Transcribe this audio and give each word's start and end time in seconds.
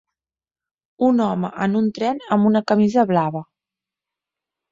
Un 1.07 1.19
home 1.25 1.51
en 1.65 1.75
un 1.81 1.91
tren 1.97 2.23
amb 2.37 2.49
una 2.51 2.63
camisa 2.71 3.05
blava 3.13 3.45